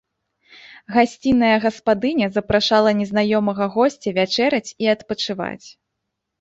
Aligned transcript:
Гасцінная 0.95 1.51
гаспадыня 1.65 2.27
запрашала 2.39 2.95
незнаёмага 3.03 3.63
госця 3.79 4.09
вячэраць 4.19 4.67
і 4.73 4.85
адпачываць. 4.99 5.67